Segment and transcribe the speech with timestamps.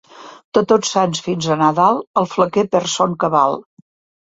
[0.57, 3.63] De Tots Sants fins a Nadal, el flequer perd son cabal.